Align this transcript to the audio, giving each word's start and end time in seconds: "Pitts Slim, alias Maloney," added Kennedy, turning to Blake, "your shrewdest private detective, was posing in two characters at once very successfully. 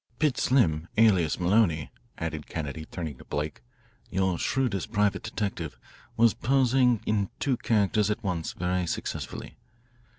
"Pitts 0.17 0.41
Slim, 0.41 0.87
alias 0.97 1.39
Maloney," 1.39 1.91
added 2.17 2.47
Kennedy, 2.47 2.85
turning 2.85 3.19
to 3.19 3.23
Blake, 3.25 3.61
"your 4.09 4.39
shrewdest 4.39 4.91
private 4.91 5.21
detective, 5.21 5.77
was 6.17 6.33
posing 6.33 7.01
in 7.05 7.29
two 7.39 7.55
characters 7.55 8.09
at 8.09 8.23
once 8.23 8.53
very 8.53 8.87
successfully. 8.87 9.57